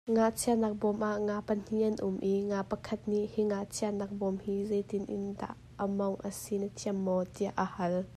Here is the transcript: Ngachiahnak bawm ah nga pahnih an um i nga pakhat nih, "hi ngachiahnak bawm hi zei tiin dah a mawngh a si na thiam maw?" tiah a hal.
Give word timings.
Ngachiahnak 0.13 0.73
bawm 0.81 0.99
ah 1.09 1.17
nga 1.27 1.35
pahnih 1.47 1.85
an 1.89 1.95
um 2.07 2.17
i 2.31 2.35
nga 2.49 2.59
pakhat 2.71 3.01
nih, 3.11 3.25
"hi 3.33 3.41
ngachiahnak 3.49 4.11
bawm 4.19 4.35
hi 4.43 4.55
zei 4.69 4.83
tiin 4.89 5.25
dah 5.39 5.53
a 5.83 5.85
mawngh 5.97 6.21
a 6.27 6.29
si 6.41 6.55
na 6.61 6.67
thiam 6.77 6.97
maw?" 7.05 7.21
tiah 7.35 7.53
a 7.63 7.65
hal. 7.75 7.95